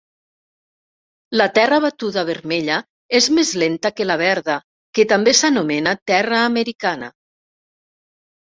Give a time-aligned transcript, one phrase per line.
[1.41, 2.77] La terra batuda vermella
[3.19, 4.57] és més lenta que la verda,
[4.99, 7.13] que també s'anomena terra americana.